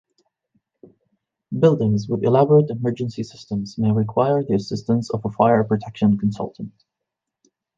Buildings 1.59 2.07
with 2.09 2.23
elaborate 2.23 2.71
emergency 2.71 3.21
systems 3.21 3.77
may 3.77 3.91
require 3.91 4.41
the 4.43 4.55
assistance 4.55 5.11
of 5.11 5.23
a 5.25 5.29
fire 5.29 5.63
protection 5.63 6.17
consultant. 6.17 6.73